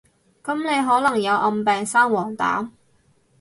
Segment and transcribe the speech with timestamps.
[0.43, 2.69] 噉你可能有暗病生黃疸？